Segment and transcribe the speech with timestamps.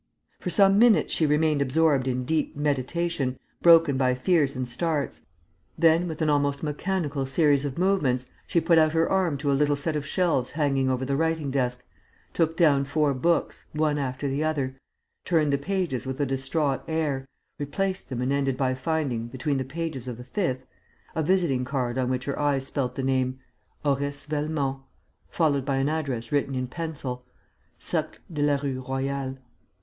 [0.39, 5.21] For some minutes she remained absorbed in deep meditation, broken by fears and starts.
[5.77, 9.53] Then, with an almost mechanical series of movements, she put out her arm to a
[9.53, 11.85] little set of shelves hanging over the writing desk,
[12.33, 14.75] took down four books, one after the other,
[15.23, 17.27] turned the pages with a distraught air,
[17.59, 20.65] replaced them and ended by finding, between the pages of the fifth,
[21.13, 23.39] a visiting card on which her eyes spelt the name:
[23.85, 24.81] HORACE VELMONT,
[25.29, 27.23] followed by an address written in pencil:
[27.77, 29.37] CERCLE DE LA RUE ROYALE.